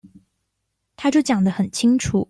[0.95, 2.19] 他就講得很清楚